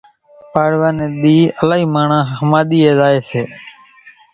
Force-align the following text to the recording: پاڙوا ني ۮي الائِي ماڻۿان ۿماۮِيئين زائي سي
پاڙوا 0.51 0.89
ني 0.97 1.07
ۮي 1.21 1.35
الائِي 1.61 1.85
ماڻۿان 1.93 2.23
ۿماۮِيئين 2.37 2.93
زائي 2.99 3.19
سي 3.29 3.41